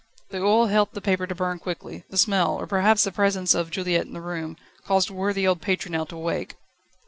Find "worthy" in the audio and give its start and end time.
5.11-5.45